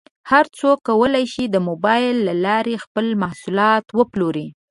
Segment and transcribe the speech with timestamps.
[0.31, 4.47] هر څوک کولی شي د مبایل له لارې خپل محصولات وپلوري.